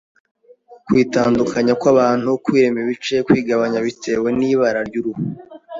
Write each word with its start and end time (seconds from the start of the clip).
kwitandukanya 0.85 1.73
kw’abantu, 1.81 2.29
kwirema 2.43 2.77
ibice, 2.83 3.15
kwigabanya 3.27 3.79
bitewe 3.87 4.27
n’ibara 4.39 4.79
ry’uruhu, 4.87 5.21